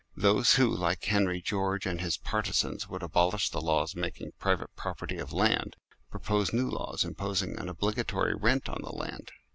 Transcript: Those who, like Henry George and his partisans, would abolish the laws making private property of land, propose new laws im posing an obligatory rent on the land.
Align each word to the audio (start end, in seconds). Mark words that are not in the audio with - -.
Those 0.17 0.55
who, 0.55 0.65
like 0.67 1.03
Henry 1.05 1.43
George 1.43 1.85
and 1.85 2.01
his 2.01 2.17
partisans, 2.17 2.89
would 2.89 3.03
abolish 3.03 3.51
the 3.51 3.61
laws 3.61 3.95
making 3.95 4.31
private 4.39 4.75
property 4.75 5.19
of 5.19 5.31
land, 5.31 5.75
propose 6.09 6.51
new 6.51 6.67
laws 6.71 7.05
im 7.05 7.13
posing 7.13 7.55
an 7.59 7.69
obligatory 7.69 8.33
rent 8.33 8.67
on 8.67 8.81
the 8.81 8.89
land. 8.89 9.31